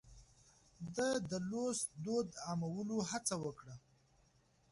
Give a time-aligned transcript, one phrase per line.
[0.95, 3.75] ده د لوست دود عامولو هڅه وکړه.